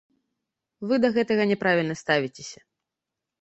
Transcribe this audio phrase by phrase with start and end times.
[0.91, 2.59] Вы да гэтага няправільна ставіцеся.